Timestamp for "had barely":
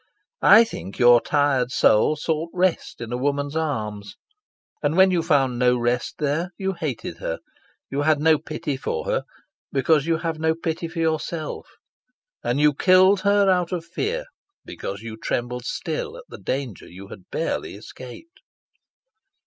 17.09-17.75